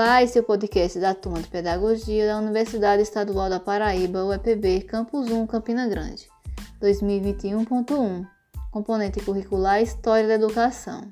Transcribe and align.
Olá, 0.00 0.22
esse 0.22 0.38
é 0.38 0.40
o 0.40 0.44
podcast 0.44 0.96
da 1.00 1.12
Turma 1.12 1.42
de 1.42 1.48
Pedagogia 1.48 2.28
da 2.28 2.38
Universidade 2.38 3.02
Estadual 3.02 3.50
da 3.50 3.58
Paraíba, 3.58 4.24
UEPB, 4.24 4.82
Campus 4.82 5.28
1, 5.28 5.44
Campina 5.48 5.88
Grande, 5.88 6.28
2021.1, 6.80 8.24
componente 8.70 9.20
curricular 9.20 9.82
História 9.82 10.28
da 10.28 10.34
Educação. 10.34 11.10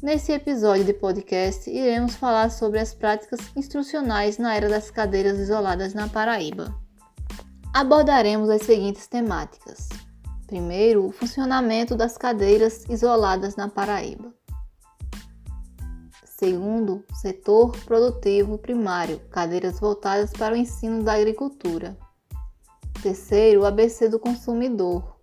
Nesse 0.00 0.30
episódio 0.30 0.84
de 0.84 0.92
podcast, 0.92 1.68
iremos 1.68 2.14
falar 2.14 2.52
sobre 2.52 2.78
as 2.78 2.94
práticas 2.94 3.40
instrucionais 3.56 4.38
na 4.38 4.54
era 4.54 4.68
das 4.68 4.88
cadeiras 4.88 5.36
isoladas 5.36 5.92
na 5.92 6.08
Paraíba. 6.08 6.72
Abordaremos 7.74 8.48
as 8.48 8.62
seguintes 8.62 9.08
temáticas. 9.08 9.88
Primeiro, 10.46 11.04
o 11.04 11.10
funcionamento 11.10 11.96
das 11.96 12.16
cadeiras 12.16 12.84
isoladas 12.88 13.56
na 13.56 13.68
Paraíba. 13.68 14.32
Segundo, 16.38 17.02
setor 17.14 17.74
produtivo 17.86 18.58
primário, 18.58 19.18
cadeiras 19.30 19.80
voltadas 19.80 20.30
para 20.32 20.54
o 20.54 20.56
ensino 20.56 21.02
da 21.02 21.14
agricultura. 21.14 21.96
Terceiro, 23.02 23.62
o 23.62 23.64
ABC 23.64 24.06
do 24.06 24.18
consumidor. 24.18 25.16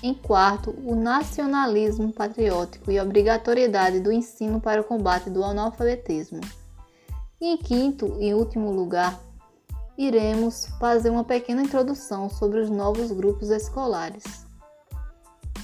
Em 0.00 0.14
quarto, 0.14 0.70
o 0.86 0.94
nacionalismo 0.94 2.12
patriótico 2.12 2.88
e 2.88 3.00
obrigatoriedade 3.00 3.98
do 3.98 4.12
ensino 4.12 4.60
para 4.60 4.80
o 4.80 4.84
combate 4.84 5.28
do 5.28 5.42
analfabetismo. 5.42 6.40
E 7.40 7.48
em 7.48 7.56
quinto 7.56 8.16
e 8.20 8.32
último 8.32 8.70
lugar, 8.70 9.20
iremos 9.98 10.66
fazer 10.78 11.10
uma 11.10 11.24
pequena 11.24 11.62
introdução 11.62 12.30
sobre 12.30 12.60
os 12.60 12.70
novos 12.70 13.10
grupos 13.10 13.50
escolares. 13.50 14.22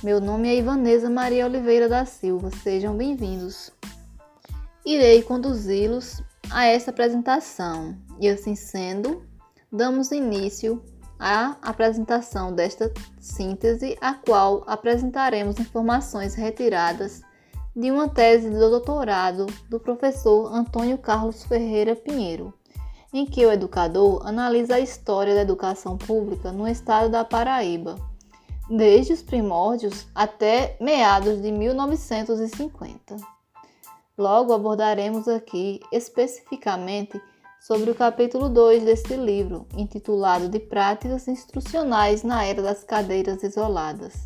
Meu 0.03 0.21
nome 0.21 0.49
é 0.49 0.57
Ivanesa 0.57 1.09
Maria 1.09 1.47
Oliveira 1.47 1.89
da 1.89 2.05
Silva, 2.05 2.51
sejam 2.51 2.97
bem-vindos 2.97 3.76
irei 4.87 5.21
conduzi-los 5.21 6.23
a 6.49 6.65
esta 6.65 6.93
apresentação 6.93 7.97
e, 8.21 8.29
assim 8.29 8.55
sendo, 8.55 9.27
damos 9.71 10.13
início 10.13 10.81
à 11.19 11.57
apresentação 11.61 12.53
desta 12.53 12.93
síntese, 13.19 13.99
a 14.01 14.15
qual 14.15 14.63
apresentaremos 14.65 15.59
informações 15.59 16.37
retiradas 16.37 17.21
de 17.75 17.91
uma 17.91 18.09
tese 18.09 18.49
de 18.49 18.57
doutorado 18.57 19.47
do 19.69 19.81
professor 19.81 20.55
Antônio 20.55 20.97
Carlos 20.97 21.43
Ferreira 21.43 21.97
Pinheiro, 21.97 22.55
em 23.13 23.27
que 23.27 23.45
o 23.45 23.51
educador 23.51 24.25
analisa 24.25 24.77
a 24.77 24.81
história 24.81 25.35
da 25.35 25.43
educação 25.43 25.99
pública 25.99 26.53
no 26.53 26.69
estado 26.69 27.11
da 27.11 27.25
Paraíba, 27.25 27.97
desde 28.71 29.15
os 29.15 29.23
primórdios 29.23 30.07
até 30.15 30.77
meados 30.81 31.43
de 31.43 31.51
1950. 31.51 33.36
Logo 34.19 34.55
abordaremos 34.55 35.29
aqui 35.29 35.79
especificamente 35.93 37.21
sobre 37.61 37.91
o 37.91 37.95
capítulo 37.95 38.49
2 38.49 38.85
deste 38.85 39.15
livro, 39.15 39.67
intitulado 39.77 40.49
De 40.49 40.59
Práticas 40.59 41.29
Instrucionais 41.29 42.23
na 42.23 42.43
Era 42.43 42.63
das 42.63 42.83
Cadeiras 42.83 43.43
Isoladas, 43.43 44.25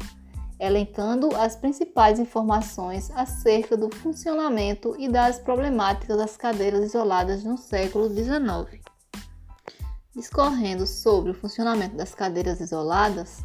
elencando 0.61 1.35
as 1.35 1.57
principais 1.57 2.21
informações 2.21 3.11
acerca 3.17 3.77
do 3.77 3.93
funcionamento 3.97 4.95
e 4.97 5.09
das 5.09 5.41
problemáticas 5.41 6.17
das 6.17 6.37
cadeiras 6.37 6.85
isoladas 6.85 7.43
no 7.43 7.59
século 7.59 8.09
XIX. 8.09 8.81
Discorrendo 10.15 10.87
sobre 10.87 11.33
o 11.33 11.35
funcionamento 11.35 11.97
das 11.97 12.15
cadeiras 12.15 12.61
isoladas, 12.61 13.39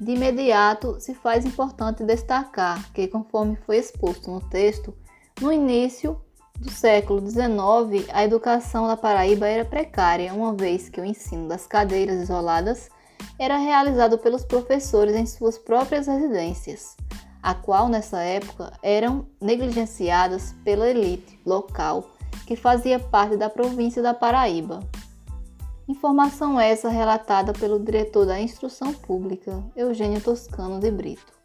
de 0.00 0.10
imediato 0.10 0.98
se 0.98 1.14
faz 1.14 1.44
importante 1.44 2.02
destacar 2.02 2.92
que, 2.92 3.06
conforme 3.06 3.54
foi 3.54 3.76
exposto 3.76 4.32
no 4.32 4.40
texto, 4.40 4.92
no 5.40 5.50
início 5.50 6.20
do 6.58 6.70
século 6.70 7.20
XIX, 7.20 8.06
a 8.12 8.22
educação 8.22 8.86
da 8.86 8.96
Paraíba 8.96 9.48
era 9.48 9.64
precária, 9.64 10.34
uma 10.34 10.52
vez 10.52 10.90
que 10.90 11.00
o 11.00 11.04
ensino 11.04 11.48
das 11.48 11.66
cadeiras 11.66 12.20
isoladas 12.20 12.90
era 13.38 13.56
realizado 13.56 14.18
pelos 14.18 14.44
professores 14.44 15.16
em 15.16 15.24
suas 15.24 15.56
próprias 15.56 16.06
residências, 16.06 16.94
a 17.42 17.54
qual 17.54 17.88
nessa 17.88 18.20
época 18.20 18.72
eram 18.82 19.26
negligenciadas 19.40 20.54
pela 20.62 20.88
elite 20.88 21.40
local 21.46 22.10
que 22.46 22.54
fazia 22.54 22.98
parte 22.98 23.36
da 23.36 23.48
província 23.48 24.02
da 24.02 24.12
Paraíba. 24.12 24.80
Informação 25.88 26.60
essa 26.60 26.90
relatada 26.90 27.52
pelo 27.54 27.80
diretor 27.80 28.26
da 28.26 28.38
Instrução 28.38 28.92
Pública, 28.92 29.64
Eugênio 29.74 30.20
Toscano 30.20 30.78
de 30.78 30.90
Brito 30.90 31.40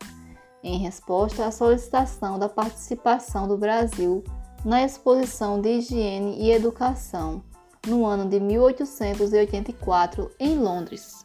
em 0.65 0.79
resposta 0.79 1.45
à 1.45 1.51
solicitação 1.51 2.39
da 2.39 2.49
participação 2.49 3.47
do 3.47 3.55
Brasil 3.55 4.23
na 4.65 4.83
Exposição 4.83 5.61
de 5.61 5.77
Higiene 5.77 6.41
e 6.41 6.51
Educação, 6.51 7.43
no 7.85 8.03
ano 8.03 8.27
de 8.27 8.39
1884, 8.39 10.31
em 10.39 10.57
Londres. 10.57 11.23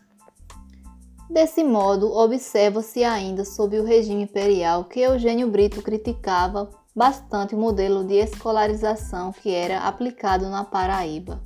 Desse 1.30 1.64
modo, 1.64 2.12
observa-se 2.12 3.02
ainda 3.02 3.46
sob 3.46 3.80
o 3.80 3.84
regime 3.84 4.24
imperial 4.24 4.84
que 4.84 5.00
Eugênio 5.00 5.48
Brito 5.50 5.80
criticava 5.80 6.68
bastante 6.94 7.54
o 7.54 7.58
modelo 7.58 8.04
de 8.04 8.16
escolarização 8.16 9.32
que 9.32 9.54
era 9.54 9.80
aplicado 9.80 10.50
na 10.50 10.64
Paraíba. 10.64 11.40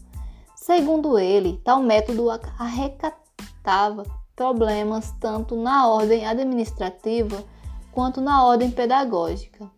Segundo 0.56 1.16
ele, 1.16 1.60
tal 1.62 1.80
método 1.80 2.28
arrecatava 2.58 4.02
problemas 4.34 5.14
tanto 5.20 5.54
na 5.54 5.86
ordem 5.86 6.26
administrativa 6.26 7.44
quanto 7.94 8.20
na 8.20 8.44
ordem 8.44 8.72
pedagógica. 8.72 9.70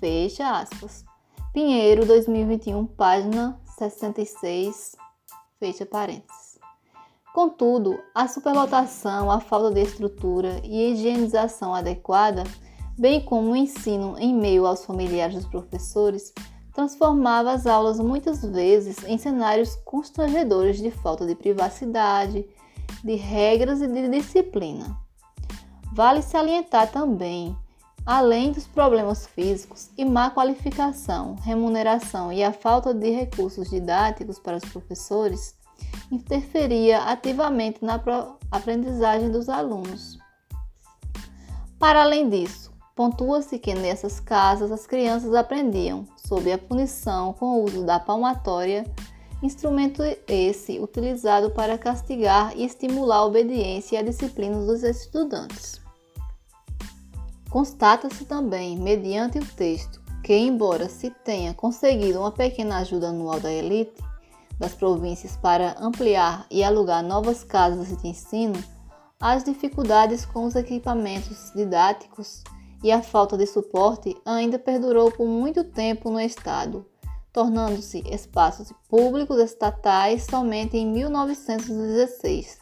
Fecha 0.00 0.58
aspas. 0.58 1.04
Pinheiro, 1.52 2.06
2021, 2.06 2.86
página 2.86 3.60
66, 3.78 4.96
fecha 5.60 5.84
parênteses. 5.84 6.58
Contudo, 7.34 8.00
a 8.14 8.26
superlotação, 8.26 9.30
a 9.30 9.40
falta 9.40 9.70
de 9.70 9.82
estrutura 9.82 10.60
e 10.64 10.92
higienização 10.92 11.74
adequada, 11.74 12.44
bem 12.98 13.20
como 13.20 13.50
o 13.50 13.56
ensino 13.56 14.16
em 14.18 14.34
meio 14.34 14.66
aos 14.66 14.84
familiares 14.84 15.34
dos 15.34 15.46
professores, 15.46 16.32
transformava 16.72 17.52
as 17.52 17.66
aulas 17.66 18.00
muitas 18.00 18.42
vezes 18.42 19.04
em 19.04 19.18
cenários 19.18 19.76
constrangedores 19.84 20.78
de 20.78 20.90
falta 20.90 21.26
de 21.26 21.34
privacidade, 21.34 22.48
de 23.04 23.14
regras 23.16 23.82
e 23.82 23.86
de 23.86 24.08
disciplina. 24.08 25.03
Vale 25.94 26.22
salientar 26.22 26.90
também, 26.90 27.56
além 28.04 28.50
dos 28.50 28.66
problemas 28.66 29.28
físicos 29.28 29.90
e 29.96 30.04
má 30.04 30.28
qualificação, 30.28 31.36
remuneração 31.36 32.32
e 32.32 32.42
a 32.42 32.52
falta 32.52 32.92
de 32.92 33.10
recursos 33.10 33.70
didáticos 33.70 34.40
para 34.40 34.56
os 34.56 34.64
professores, 34.64 35.54
interferia 36.10 37.04
ativamente 37.04 37.84
na 37.84 38.02
aprendizagem 38.50 39.30
dos 39.30 39.48
alunos. 39.48 40.18
Para 41.78 42.02
além 42.02 42.28
disso, 42.28 42.72
pontua-se 42.96 43.56
que 43.56 43.72
nessas 43.72 44.18
casas 44.18 44.72
as 44.72 44.88
crianças 44.88 45.32
aprendiam 45.32 46.08
sob 46.16 46.52
a 46.52 46.58
punição 46.58 47.34
com 47.34 47.60
o 47.60 47.64
uso 47.66 47.86
da 47.86 48.00
palmatória, 48.00 48.84
instrumento 49.40 50.02
esse 50.26 50.80
utilizado 50.80 51.52
para 51.52 51.78
castigar 51.78 52.52
e 52.56 52.64
estimular 52.64 53.18
a 53.18 53.26
obediência 53.26 53.94
e 53.94 53.98
a 54.00 54.02
disciplina 54.02 54.58
dos 54.66 54.82
estudantes. 54.82 55.83
Constata-se 57.54 58.24
também, 58.24 58.76
mediante 58.76 59.38
o 59.38 59.46
texto, 59.46 60.02
que, 60.24 60.36
embora 60.36 60.88
se 60.88 61.08
tenha 61.08 61.54
conseguido 61.54 62.18
uma 62.18 62.32
pequena 62.32 62.78
ajuda 62.78 63.10
anual 63.10 63.38
da 63.38 63.52
elite 63.52 64.02
das 64.58 64.74
províncias 64.74 65.36
para 65.36 65.76
ampliar 65.78 66.48
e 66.50 66.64
alugar 66.64 67.00
novas 67.00 67.44
casas 67.44 67.96
de 67.96 68.08
ensino, 68.08 68.60
as 69.20 69.44
dificuldades 69.44 70.26
com 70.26 70.46
os 70.46 70.56
equipamentos 70.56 71.52
didáticos 71.54 72.42
e 72.82 72.90
a 72.90 73.00
falta 73.00 73.38
de 73.38 73.46
suporte 73.46 74.16
ainda 74.26 74.58
perdurou 74.58 75.12
por 75.12 75.28
muito 75.28 75.62
tempo 75.62 76.10
no 76.10 76.18
Estado, 76.18 76.84
tornando-se 77.32 78.02
espaços 78.04 78.72
públicos 78.88 79.38
estatais 79.38 80.24
somente 80.24 80.76
em 80.76 80.90
1916, 80.90 82.58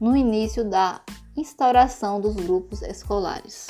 no 0.00 0.16
início 0.16 0.68
da 0.68 1.00
instauração 1.36 2.20
dos 2.20 2.34
grupos 2.34 2.82
escolares. 2.82 3.68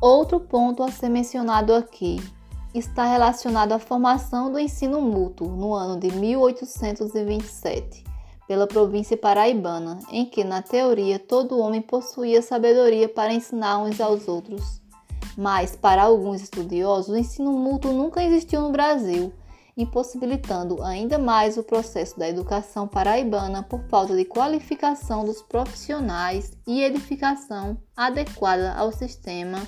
Outro 0.00 0.40
ponto 0.40 0.82
a 0.82 0.90
ser 0.90 1.10
mencionado 1.10 1.74
aqui 1.74 2.18
está 2.74 3.04
relacionado 3.04 3.72
à 3.72 3.78
formação 3.78 4.50
do 4.50 4.58
ensino 4.58 4.98
mútuo 4.98 5.46
no 5.48 5.74
ano 5.74 6.00
de 6.00 6.10
1827, 6.10 8.04
pela 8.48 8.66
província 8.66 9.14
paraibana, 9.14 9.98
em 10.10 10.24
que, 10.24 10.42
na 10.42 10.62
teoria, 10.62 11.18
todo 11.18 11.58
homem 11.58 11.82
possuía 11.82 12.40
sabedoria 12.40 13.10
para 13.10 13.34
ensinar 13.34 13.76
uns 13.76 14.00
aos 14.00 14.26
outros. 14.26 14.80
Mas, 15.36 15.76
para 15.76 16.04
alguns 16.04 16.40
estudiosos, 16.40 17.14
o 17.14 17.18
ensino 17.18 17.52
mútuo 17.52 17.92
nunca 17.92 18.24
existiu 18.24 18.62
no 18.62 18.72
Brasil, 18.72 19.34
impossibilitando 19.76 20.82
ainda 20.82 21.18
mais 21.18 21.58
o 21.58 21.62
processo 21.62 22.18
da 22.18 22.26
educação 22.26 22.88
paraibana 22.88 23.62
por 23.62 23.82
falta 23.90 24.16
de 24.16 24.24
qualificação 24.24 25.26
dos 25.26 25.42
profissionais 25.42 26.52
e 26.66 26.82
edificação 26.82 27.76
adequada 27.94 28.72
ao 28.72 28.90
sistema 28.92 29.60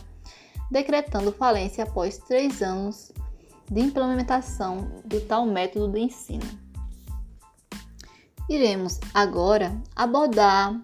decretando 0.73 1.31
falência 1.31 1.85
após 1.85 2.17
três 2.17 2.63
anos 2.63 3.13
de 3.71 3.81
implementação 3.81 4.91
de 5.05 5.21
tal 5.21 5.45
método 5.47 5.93
de 5.93 6.01
ensino. 6.01 6.49
Iremos 8.49 8.99
agora 9.13 9.79
abordar 9.95 10.81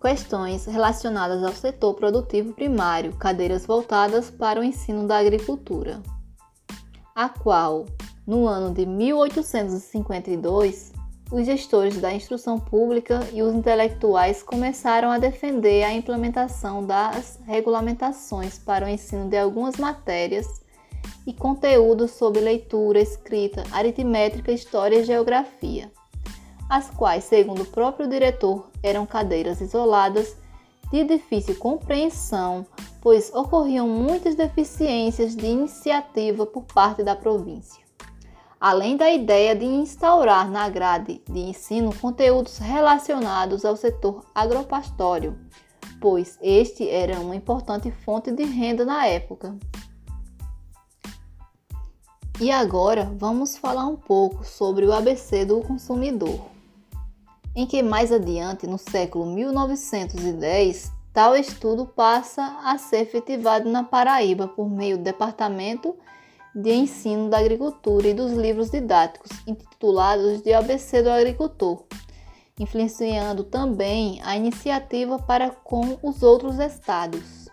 questões 0.00 0.66
relacionadas 0.66 1.42
ao 1.42 1.52
setor 1.52 1.94
produtivo 1.94 2.52
primário, 2.52 3.16
cadeiras 3.16 3.66
voltadas 3.66 4.30
para 4.30 4.60
o 4.60 4.64
ensino 4.64 5.08
da 5.08 5.18
agricultura, 5.18 6.00
a 7.14 7.28
qual, 7.28 7.84
no 8.24 8.46
ano 8.46 8.72
de 8.72 8.86
1852, 8.86 10.92
os 11.30 11.44
gestores 11.44 12.00
da 12.00 12.12
instrução 12.12 12.58
pública 12.58 13.26
e 13.32 13.42
os 13.42 13.52
intelectuais 13.54 14.42
começaram 14.42 15.10
a 15.10 15.18
defender 15.18 15.82
a 15.82 15.92
implementação 15.92 16.84
das 16.84 17.40
regulamentações 17.44 18.58
para 18.58 18.86
o 18.86 18.88
ensino 18.88 19.28
de 19.28 19.36
algumas 19.36 19.76
matérias 19.76 20.46
e 21.26 21.32
conteúdos 21.32 22.12
sobre 22.12 22.40
leitura, 22.40 23.00
escrita, 23.00 23.64
aritmética, 23.72 24.52
história 24.52 25.00
e 25.00 25.04
geografia, 25.04 25.90
as 26.70 26.90
quais, 26.90 27.24
segundo 27.24 27.62
o 27.62 27.66
próprio 27.66 28.08
diretor, 28.08 28.70
eram 28.82 29.04
cadeiras 29.04 29.60
isoladas 29.60 30.36
de 30.92 31.02
difícil 31.02 31.56
compreensão, 31.56 32.64
pois 33.00 33.34
ocorriam 33.34 33.88
muitas 33.88 34.36
deficiências 34.36 35.34
de 35.34 35.46
iniciativa 35.46 36.46
por 36.46 36.62
parte 36.62 37.02
da 37.02 37.16
província 37.16 37.85
além 38.60 38.96
da 38.96 39.10
ideia 39.10 39.54
de 39.54 39.64
instaurar 39.64 40.50
na 40.50 40.68
grade 40.68 41.22
de 41.28 41.40
ensino 41.40 41.94
conteúdos 41.94 42.58
relacionados 42.58 43.64
ao 43.64 43.76
setor 43.76 44.24
agropastório, 44.34 45.38
pois 46.00 46.38
este 46.40 46.88
era 46.88 47.20
uma 47.20 47.36
importante 47.36 47.90
fonte 47.90 48.32
de 48.32 48.44
renda 48.44 48.84
na 48.84 49.06
época. 49.06 49.56
E 52.40 52.50
agora 52.50 53.10
vamos 53.16 53.56
falar 53.56 53.86
um 53.86 53.96
pouco 53.96 54.44
sobre 54.44 54.84
o 54.84 54.92
ABC 54.92 55.46
do 55.46 55.60
consumidor, 55.62 56.46
em 57.54 57.66
que 57.66 57.82
mais 57.82 58.12
adiante, 58.12 58.66
no 58.66 58.76
século 58.76 59.24
1910, 59.26 60.92
tal 61.14 61.34
estudo 61.34 61.86
passa 61.86 62.60
a 62.62 62.76
ser 62.76 63.00
efetivado 63.00 63.70
na 63.70 63.82
Paraíba 63.82 64.46
por 64.46 64.68
meio 64.68 64.98
do 64.98 65.04
Departamento 65.04 65.96
de 66.56 66.72
ensino 66.72 67.28
da 67.28 67.36
agricultura 67.36 68.08
e 68.08 68.14
dos 68.14 68.32
livros 68.32 68.70
didáticos, 68.70 69.30
intitulados 69.46 70.40
de 70.40 70.54
ABC 70.54 71.02
do 71.02 71.10
Agricultor, 71.10 71.84
influenciando 72.58 73.44
também 73.44 74.22
a 74.24 74.34
iniciativa 74.34 75.18
para 75.18 75.50
com 75.50 75.98
os 76.02 76.22
outros 76.22 76.58
estados. 76.58 77.46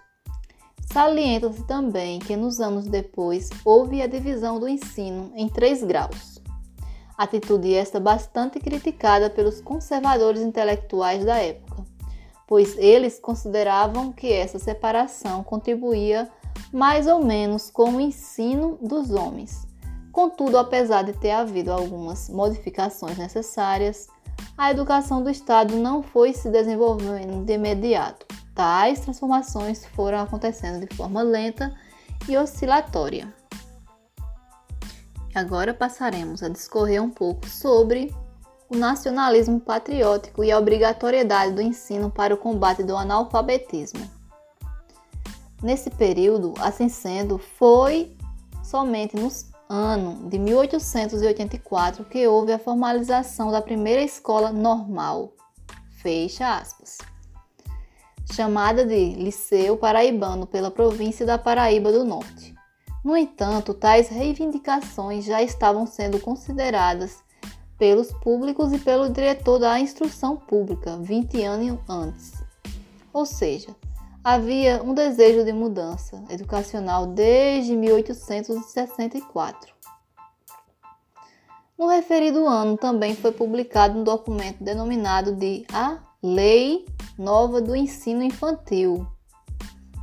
Salienta-se 0.90 1.68
também 1.68 2.18
que 2.20 2.38
nos 2.38 2.62
anos 2.62 2.86
depois 2.86 3.50
houve 3.66 4.02
a 4.02 4.08
divisão 4.08 4.58
do 4.58 4.70
ensino 4.70 5.34
em 5.36 5.50
três 5.50 5.84
graus. 5.84 6.40
Atitude 7.18 7.74
esta 7.74 8.00
bastante 8.00 8.58
criticada 8.58 9.30
pelos 9.30 9.60
conservadores 9.60 10.42
intelectuais 10.42 11.26
da 11.26 11.36
época, 11.40 11.84
pois 12.48 12.78
eles 12.78 13.20
consideravam 13.20 14.14
que 14.14 14.32
essa 14.32 14.60
separação 14.60 15.44
contribuía 15.44 16.32
mais 16.74 17.06
ou 17.06 17.24
menos 17.24 17.70
com 17.70 17.92
o 17.92 18.02
ensino 18.02 18.80
dos 18.82 19.12
homens. 19.12 19.68
Contudo, 20.12 20.58
apesar 20.58 21.04
de 21.04 21.14
ter 21.14 21.32
havido 21.32 21.72
algumas 21.72 22.28
modificações 22.30 23.18
necessárias, 23.18 24.08
a 24.58 24.72
educação 24.72 25.24
do 25.24 25.30
Estado 25.30 25.76
não 25.76 26.02
foi 26.02 26.34
se 26.34 26.50
desenvolvendo 26.50 27.46
de 27.46 27.54
imediato. 27.54 28.26
Tais 28.56 29.00
transformações 29.02 29.86
foram 29.86 30.20
acontecendo 30.20 30.86
de 30.86 30.96
forma 30.96 31.22
lenta 31.22 31.74
e 32.28 32.36
oscilatória. 32.38 33.32
Agora 35.34 35.74
passaremos 35.74 36.44
a 36.44 36.50
discorrer 36.50 37.02
um 37.02 37.10
pouco 37.10 37.48
sobre 37.48 38.14
o 38.70 38.76
nacionalismo 38.76 39.60
patriótico 39.60 40.44
e 40.44 40.52
a 40.52 40.58
obrigatoriedade 40.58 41.54
do 41.54 41.62
ensino 41.62 42.10
para 42.10 42.34
o 42.34 42.38
combate 42.38 42.84
do 42.84 42.96
analfabetismo. 42.96 44.23
Nesse 45.64 45.90
período, 45.90 46.54
assim 46.60 46.90
sendo, 46.90 47.38
foi 47.38 48.18
somente 48.62 49.16
no 49.16 49.30
ano 49.70 50.30
de 50.30 50.38
1884 50.38 52.04
que 52.04 52.28
houve 52.28 52.52
a 52.52 52.60
formalização 52.60 53.50
da 53.50 53.62
primeira 53.62 54.02
escola 54.02 54.52
normal, 54.52 55.32
fecha 56.02 56.58
aspas, 56.58 56.98
chamada 58.34 58.86
de 58.86 59.14
Liceu 59.14 59.78
Paraibano 59.78 60.46
pela 60.46 60.70
província 60.70 61.26
da 61.26 61.38
Paraíba 61.38 61.94
do 61.94 62.04
Norte. 62.04 62.54
No 63.02 63.16
entanto, 63.16 63.74
tais 63.74 64.10
reivindicações 64.10 65.24
já 65.24 65.42
estavam 65.42 65.88
sendo 65.88 66.20
consideradas 66.20 67.24
pelos 67.78 68.12
públicos 68.12 68.74
e 68.74 68.80
pelo 68.80 69.10
diretor 69.10 69.60
da 69.60 69.80
instrução 69.80 70.36
pública 70.36 70.98
20 70.98 71.42
anos 71.42 71.80
antes. 71.88 72.34
Ou 73.14 73.26
seja, 73.26 73.74
havia 74.24 74.82
um 74.82 74.94
desejo 74.94 75.44
de 75.44 75.52
mudança 75.52 76.24
educacional 76.30 77.08
desde 77.08 77.76
1864. 77.76 79.74
No 81.78 81.88
referido 81.88 82.48
ano 82.48 82.78
também 82.78 83.16
foi 83.16 83.34
publicado 83.34 84.00
um 84.00 84.04
documento 84.04 84.64
denominado 84.64 85.36
de 85.36 85.66
A 85.74 85.98
Lei 86.22 86.86
Nova 87.18 87.60
do 87.60 87.76
Ensino 87.76 88.24
Infantil. 88.24 89.06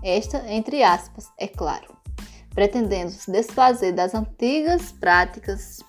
Esta, 0.03 0.47
entre 0.53 0.83
aspas, 0.83 1.31
é 1.39 1.49
claro, 1.49 1.97
pretendendo 2.55 3.11
se 3.11 3.31
desfazer 3.31 3.93
das 3.93 4.15
antigas 4.15 4.93
práticas 4.93 5.83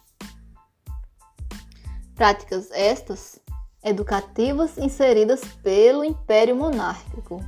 práticas 2.16 2.69
estas 2.72 3.39
educativas 3.84 4.77
inseridas 4.77 5.42
pelo 5.63 6.06
Império 6.06 6.56
Monárquico 6.56 7.42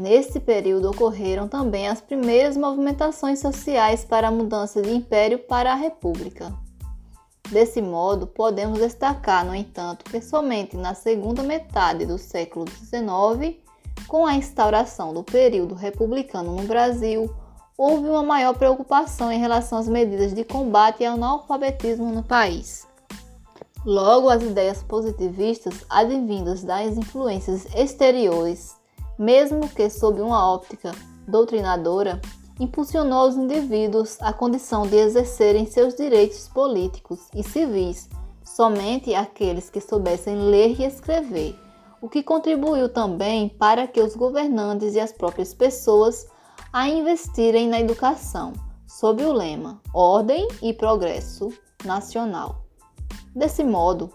Nesse 0.00 0.40
período 0.40 0.88
ocorreram 0.88 1.46
também 1.46 1.86
as 1.86 2.00
primeiras 2.00 2.56
movimentações 2.56 3.38
sociais 3.38 4.02
para 4.02 4.28
a 4.28 4.30
mudança 4.30 4.80
de 4.80 4.90
império 4.90 5.38
para 5.40 5.72
a 5.72 5.74
república. 5.74 6.54
Desse 7.50 7.82
modo, 7.82 8.26
podemos 8.26 8.78
destacar, 8.78 9.44
no 9.44 9.54
entanto, 9.54 10.10
que 10.10 10.22
somente 10.22 10.74
na 10.74 10.94
segunda 10.94 11.42
metade 11.42 12.06
do 12.06 12.16
século 12.16 12.64
XIX, 12.66 13.58
com 14.08 14.24
a 14.24 14.36
instauração 14.36 15.12
do 15.12 15.22
período 15.22 15.74
republicano 15.74 16.56
no 16.56 16.62
Brasil, 16.62 17.30
houve 17.76 18.08
uma 18.08 18.22
maior 18.22 18.54
preocupação 18.54 19.30
em 19.30 19.38
relação 19.38 19.76
às 19.76 19.86
medidas 19.86 20.32
de 20.32 20.44
combate 20.44 21.04
ao 21.04 21.12
analfabetismo 21.12 22.10
no 22.10 22.22
país. 22.22 22.88
Logo, 23.84 24.30
as 24.30 24.42
ideias 24.42 24.82
positivistas 24.82 25.84
advindas 25.90 26.64
das 26.64 26.96
influências 26.96 27.66
exteriores 27.74 28.79
mesmo 29.20 29.68
que 29.68 29.90
sob 29.90 30.22
uma 30.22 30.50
óptica 30.50 30.92
doutrinadora, 31.28 32.18
impulsionou 32.58 33.28
os 33.28 33.36
indivíduos 33.36 34.16
à 34.22 34.32
condição 34.32 34.86
de 34.86 34.96
exercerem 34.96 35.66
seus 35.66 35.94
direitos 35.94 36.48
políticos 36.48 37.28
e 37.34 37.42
civis 37.42 38.08
somente 38.42 39.14
aqueles 39.14 39.68
que 39.68 39.78
soubessem 39.78 40.36
ler 40.36 40.80
e 40.80 40.84
escrever, 40.84 41.54
o 42.00 42.08
que 42.08 42.22
contribuiu 42.22 42.88
também 42.88 43.50
para 43.50 43.86
que 43.86 44.00
os 44.00 44.16
governantes 44.16 44.94
e 44.94 45.00
as 45.00 45.12
próprias 45.12 45.52
pessoas 45.52 46.26
a 46.72 46.88
investirem 46.88 47.68
na 47.68 47.78
educação, 47.78 48.54
sob 48.86 49.22
o 49.22 49.32
lema 49.32 49.80
Ordem 49.92 50.48
e 50.62 50.72
Progresso 50.72 51.52
Nacional. 51.84 52.62
Desse 53.36 53.62
modo, 53.62 54.10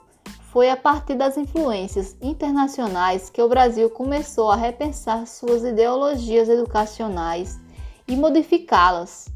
foi 0.55 0.69
a 0.69 0.77
partir 0.77 1.15
das 1.15 1.35
influências 1.35 2.15
internacionais 2.21 3.29
que 3.29 3.41
o 3.41 3.49
Brasil 3.49 3.89
começou 3.89 4.49
a 4.49 4.55
repensar 4.55 5.27
suas 5.27 5.65
ideologias 5.65 6.47
educacionais 6.47 7.59
e 8.07 8.15
modificá-las, 8.15 9.27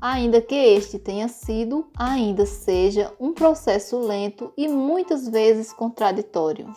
ainda 0.00 0.40
que 0.40 0.54
este 0.54 1.00
tenha 1.00 1.26
sido, 1.26 1.90
ainda 1.96 2.46
seja, 2.46 3.12
um 3.18 3.32
processo 3.32 3.98
lento 3.98 4.52
e 4.56 4.68
muitas 4.68 5.26
vezes 5.28 5.72
contraditório. 5.72 6.72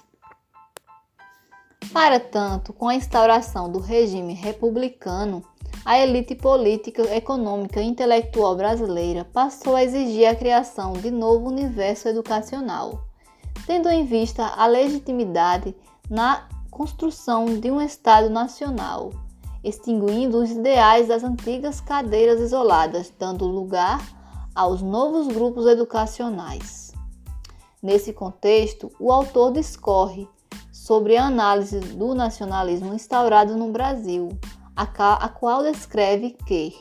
Para 1.94 2.20
tanto, 2.20 2.74
com 2.74 2.88
a 2.88 2.96
instauração 2.96 3.72
do 3.72 3.77
regime 3.77 4.34
republicano, 4.34 5.44
a 5.86 6.00
elite 6.00 6.34
política, 6.34 7.04
econômica 7.15 7.80
e 7.80 7.86
intelectual 7.86 8.56
brasileira 8.56 9.24
passou 9.24 9.75
a 9.75 9.84
exigir 9.84 10.27
a 10.27 10.36
criação 10.36 10.94
de 10.94 11.12
novo 11.12 11.48
universo 11.48 12.08
educacional 12.08 13.13
tendo 13.65 13.89
em 13.89 14.05
vista 14.05 14.45
a 14.45 14.65
legitimidade 14.65 15.75
na 16.10 16.48
construção 16.69 17.45
de 17.60 17.72
um 17.72 17.81
Estado 17.81 18.29
nacional, 18.29 19.12
extinguindo 19.63 20.38
os 20.38 20.51
ideais 20.51 21.07
das 21.07 21.24
antigas 21.24 21.79
cadeiras 21.81 22.39
isoladas, 22.39 23.12
dando 23.17 23.45
lugar 23.45 24.00
aos 24.53 24.81
novos 24.81 25.27
grupos 25.27 25.65
educacionais. 25.65 26.93
Nesse 27.81 28.13
contexto, 28.13 28.91
o 29.00 29.12
autor 29.12 29.51
discorre 29.51 30.27
sobre 30.72 31.17
a 31.17 31.25
análise 31.25 31.79
do 31.79 32.13
nacionalismo 32.13 32.93
instaurado 32.93 33.55
no 33.55 33.72
Brasil, 33.72 34.29
a 34.75 35.29
qual 35.29 35.63
descreve 35.63 36.31
que 36.45 36.74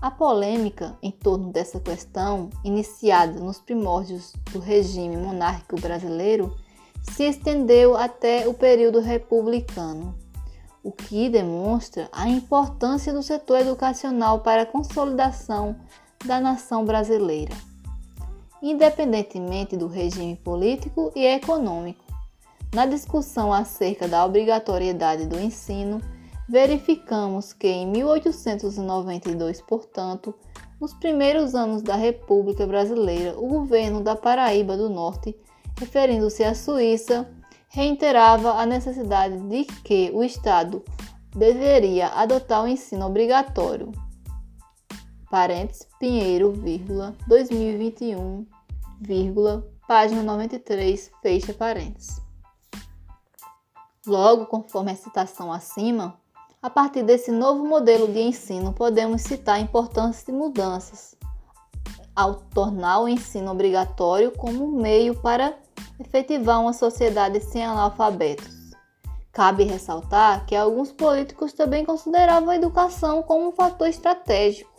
A 0.00 0.10
polêmica 0.10 0.96
em 1.02 1.10
torno 1.10 1.50
dessa 1.50 1.80
questão, 1.80 2.50
iniciada 2.62 3.40
nos 3.40 3.58
primórdios 3.58 4.34
do 4.52 4.58
regime 4.58 5.16
monárquico 5.16 5.80
brasileiro, 5.80 6.54
se 7.02 7.24
estendeu 7.24 7.96
até 7.96 8.46
o 8.46 8.52
período 8.52 9.00
republicano, 9.00 10.14
o 10.82 10.92
que 10.92 11.28
demonstra 11.28 12.08
a 12.12 12.28
importância 12.28 13.12
do 13.12 13.22
setor 13.22 13.60
educacional 13.60 14.40
para 14.40 14.62
a 14.62 14.66
consolidação 14.66 15.76
da 16.24 16.40
nação 16.40 16.84
brasileira, 16.84 17.54
independentemente 18.62 19.76
do 19.76 19.86
regime 19.86 20.36
político 20.36 21.10
e 21.16 21.24
econômico. 21.24 22.04
Na 22.74 22.84
discussão 22.84 23.52
acerca 23.52 24.06
da 24.06 24.24
obrigatoriedade 24.24 25.26
do 25.26 25.40
ensino, 25.40 26.02
verificamos 26.48 27.52
que 27.52 27.68
em 27.68 27.86
1892, 27.86 29.60
portanto, 29.62 30.34
nos 30.80 30.94
primeiros 30.94 31.54
anos 31.54 31.82
da 31.82 31.96
República 31.96 32.66
Brasileira, 32.66 33.38
o 33.38 33.48
governo 33.48 34.00
da 34.00 34.14
Paraíba 34.14 34.76
do 34.76 34.88
Norte, 34.88 35.36
referindo-se 35.78 36.44
à 36.44 36.54
Suíça, 36.54 37.28
reiterava 37.68 38.52
a 38.54 38.66
necessidade 38.66 39.38
de 39.48 39.64
que 39.82 40.10
o 40.14 40.22
Estado 40.22 40.84
deveria 41.34 42.08
adotar 42.08 42.64
o 42.64 42.68
ensino 42.68 43.06
obrigatório. 43.06 43.92
Parênteses, 45.30 45.88
Pinheiro, 45.98 46.52
vírgula, 46.52 47.14
2021, 47.26 48.46
vírgula, 49.00 49.68
página 49.88 50.22
93, 50.22 51.10
fecha 51.20 51.52
parênteses. 51.52 52.22
Logo, 54.06 54.46
conforme 54.46 54.92
a 54.92 54.96
citação 54.96 55.52
acima, 55.52 56.18
a 56.62 56.70
partir 56.70 57.02
desse 57.02 57.30
novo 57.30 57.66
modelo 57.66 58.08
de 58.08 58.20
ensino, 58.20 58.72
podemos 58.72 59.22
citar 59.22 59.56
a 59.56 59.60
importância 59.60 60.24
de 60.26 60.32
mudanças 60.32 61.16
ao 62.14 62.34
tornar 62.34 63.00
o 63.00 63.08
ensino 63.08 63.52
obrigatório 63.52 64.32
como 64.32 64.66
meio 64.72 65.14
para 65.20 65.54
efetivar 66.00 66.60
uma 66.60 66.72
sociedade 66.72 67.40
sem 67.40 67.62
analfabetos. 67.62 68.56
Cabe 69.30 69.64
ressaltar 69.64 70.46
que 70.46 70.56
alguns 70.56 70.90
políticos 70.90 71.52
também 71.52 71.84
consideravam 71.84 72.48
a 72.48 72.56
educação 72.56 73.22
como 73.22 73.48
um 73.48 73.52
fator 73.52 73.86
estratégico, 73.86 74.72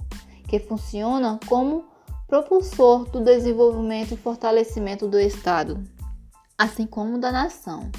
que 0.47 0.59
funciona 0.59 1.39
como 1.47 1.85
propulsor 2.27 3.05
do 3.09 3.21
desenvolvimento 3.21 4.15
e 4.15 4.17
fortalecimento 4.17 5.07
do 5.07 5.19
Estado, 5.19 5.81
assim 6.57 6.87
como 6.87 7.19
da 7.19 7.31
nação. 7.31 7.91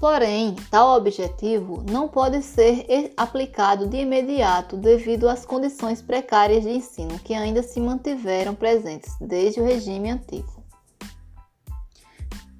Porém, 0.00 0.56
tal 0.70 0.96
objetivo 0.96 1.84
não 1.90 2.08
pode 2.08 2.42
ser 2.42 3.12
aplicado 3.18 3.86
de 3.86 3.98
imediato 3.98 4.78
devido 4.78 5.28
às 5.28 5.44
condições 5.44 6.00
precárias 6.00 6.64
de 6.64 6.70
ensino 6.70 7.18
que 7.18 7.34
ainda 7.34 7.62
se 7.62 7.78
mantiveram 7.78 8.54
presentes 8.54 9.14
desde 9.20 9.60
o 9.60 9.64
regime 9.64 10.10
antigo. 10.10 10.64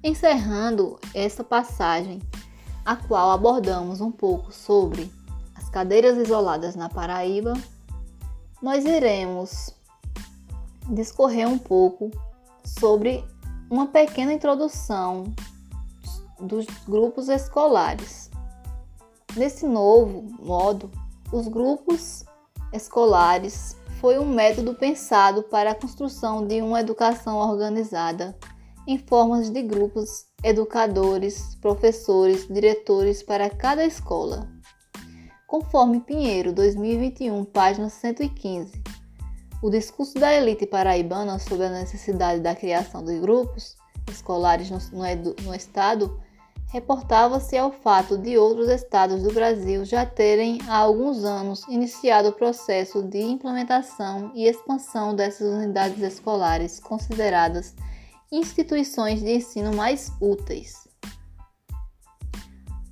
Encerrando 0.03 0.99
essa 1.15 1.43
passagem, 1.43 2.21
a 2.85 2.95
qual 2.95 3.31
abordamos 3.31 4.01
um 4.01 4.11
pouco 4.11 4.51
sobre 4.51 5.11
as 5.55 5.67
cadeiras 5.67 6.19
isoladas 6.19 6.75
na 6.75 6.89
Paraíba, 6.89 7.53
nós 8.61 8.85
iremos 8.85 9.73
discorrer 10.91 11.47
um 11.47 11.57
pouco 11.57 12.11
sobre 12.63 13.23
uma 13.67 13.87
pequena 13.87 14.31
introdução 14.31 15.33
dos 16.41 16.65
grupos 16.87 17.29
escolares. 17.29 18.29
Nesse 19.35 19.65
novo 19.65 20.23
modo, 20.39 20.91
os 21.31 21.47
grupos 21.47 22.25
escolares 22.73 23.77
foi 23.99 24.17
um 24.17 24.25
método 24.25 24.73
pensado 24.73 25.43
para 25.43 25.71
a 25.71 25.75
construção 25.75 26.45
de 26.45 26.61
uma 26.61 26.81
educação 26.81 27.37
organizada 27.37 28.35
em 28.87 28.97
formas 28.97 29.49
de 29.49 29.61
grupos 29.61 30.25
educadores, 30.43 31.55
professores, 31.61 32.47
diretores 32.47 33.21
para 33.21 33.49
cada 33.49 33.85
escola. 33.85 34.49
Conforme 35.47 35.99
Pinheiro, 35.99 36.51
2021, 36.51 37.45
página 37.45 37.89
115, 37.89 38.81
o 39.61 39.69
discurso 39.69 40.15
da 40.15 40.33
elite 40.33 40.65
paraibana 40.65 41.37
sobre 41.37 41.67
a 41.67 41.69
necessidade 41.69 42.41
da 42.41 42.55
criação 42.55 43.03
de 43.03 43.19
grupos 43.19 43.77
escolares 44.09 44.71
no, 44.71 44.79
no, 44.91 45.35
no 45.43 45.53
Estado 45.53 46.19
reportava-se 46.71 47.57
ao 47.57 47.71
fato 47.71 48.17
de 48.17 48.37
outros 48.37 48.69
estados 48.69 49.21
do 49.23 49.33
Brasil 49.33 49.83
já 49.83 50.05
terem 50.05 50.57
há 50.67 50.77
alguns 50.77 51.25
anos 51.25 51.67
iniciado 51.67 52.29
o 52.29 52.33
processo 52.33 53.03
de 53.03 53.19
implementação 53.19 54.31
e 54.33 54.47
expansão 54.47 55.13
dessas 55.13 55.53
unidades 55.53 56.01
escolares 56.01 56.79
consideradas 56.79 57.75
instituições 58.31 59.21
de 59.21 59.35
ensino 59.35 59.75
mais 59.75 60.13
úteis. 60.21 60.87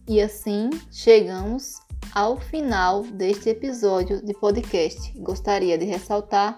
E 0.06 0.22
assim 0.22 0.70
chegamos 0.92 1.80
ao 2.14 2.38
final 2.38 3.04
deste 3.04 3.50
episódio 3.50 4.26
de 4.26 4.34
podcast. 4.34 5.18
Gostaria 5.20 5.78
de 5.78 5.86
ressaltar 5.86 6.58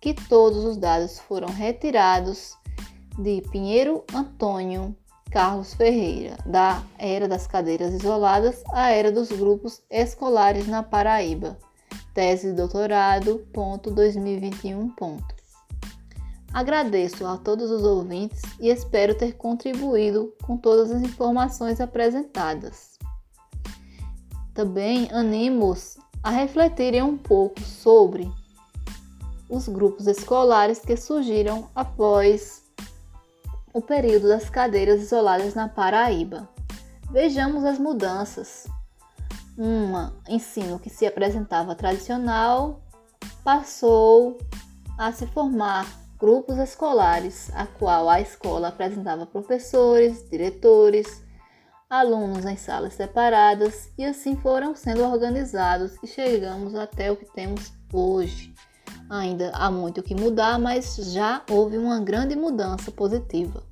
que 0.00 0.14
todos 0.14 0.64
os 0.64 0.78
dados 0.78 1.18
foram 1.18 1.48
retirados 1.48 2.56
de 3.18 3.42
Pinheiro 3.50 4.02
Antônio 4.14 4.96
Carlos 5.32 5.72
Ferreira, 5.72 6.36
da 6.44 6.82
Era 6.98 7.26
das 7.26 7.46
Cadeiras 7.46 7.94
Isoladas 7.94 8.62
à 8.70 8.90
Era 8.90 9.10
dos 9.10 9.30
Grupos 9.30 9.82
Escolares 9.90 10.66
na 10.66 10.82
Paraíba, 10.82 11.56
tese 12.12 12.50
de 12.50 12.52
doutorado, 12.52 13.38
ponto 13.50 13.90
2021. 13.90 14.90
Ponto. 14.90 15.34
Agradeço 16.52 17.24
a 17.24 17.38
todos 17.38 17.70
os 17.70 17.82
ouvintes 17.82 18.42
e 18.60 18.68
espero 18.68 19.14
ter 19.14 19.32
contribuído 19.32 20.34
com 20.42 20.58
todas 20.58 20.90
as 20.90 21.00
informações 21.00 21.80
apresentadas. 21.80 22.98
Também 24.52 25.08
animo-os 25.10 25.96
a 26.22 26.28
refletirem 26.28 27.02
um 27.02 27.16
pouco 27.16 27.58
sobre 27.62 28.30
os 29.48 29.66
grupos 29.66 30.06
escolares 30.06 30.80
que 30.80 30.94
surgiram 30.94 31.70
após 31.74 32.62
o 33.72 33.80
período 33.80 34.28
das 34.28 34.50
cadeiras 34.50 35.02
isoladas 35.02 35.54
na 35.54 35.68
Paraíba. 35.68 36.48
Vejamos 37.10 37.64
as 37.64 37.78
mudanças. 37.78 38.66
Um 39.56 39.92
ensino 40.28 40.78
que 40.78 40.90
se 40.90 41.06
apresentava 41.06 41.74
tradicional 41.74 42.80
passou 43.44 44.38
a 44.98 45.12
se 45.12 45.26
formar 45.26 45.86
grupos 46.18 46.58
escolares, 46.58 47.50
a 47.54 47.66
qual 47.66 48.08
a 48.08 48.20
escola 48.20 48.68
apresentava 48.68 49.26
professores, 49.26 50.28
diretores, 50.30 51.22
alunos 51.90 52.46
em 52.46 52.56
salas 52.56 52.94
separadas 52.94 53.90
e 53.98 54.04
assim 54.04 54.36
foram 54.36 54.74
sendo 54.74 55.04
organizados 55.04 55.96
e 56.02 56.06
chegamos 56.06 56.74
até 56.74 57.10
o 57.10 57.16
que 57.16 57.26
temos 57.26 57.72
hoje. 57.92 58.54
Ainda 59.12 59.50
há 59.50 59.70
muito 59.70 60.00
o 60.00 60.02
que 60.02 60.14
mudar, 60.14 60.58
mas 60.58 60.96
já 60.96 61.42
houve 61.50 61.76
uma 61.76 62.00
grande 62.00 62.34
mudança 62.34 62.90
positiva. 62.90 63.62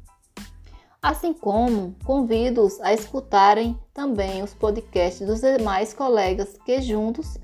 Assim 1.01 1.33
como 1.33 1.97
convido-os 2.05 2.79
a 2.83 2.93
escutarem 2.93 3.75
também 3.95 4.43
os 4.43 4.53
podcasts 4.53 5.27
dos 5.27 5.41
demais 5.41 5.95
colegas 5.95 6.59
que 6.63 6.83
juntos 6.83 7.39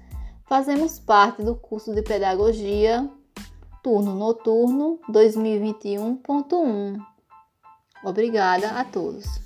fazemos 0.45 0.99
parte 0.99 1.43
do 1.43 1.57
curso 1.57 1.95
de 1.95 2.03
Pedagogia 2.03 3.09
Turno 3.83 4.15
Noturno 4.15 5.00
2021.1. 5.09 7.00
Obrigada 8.05 8.73
a 8.79 8.85
todos. 8.85 9.46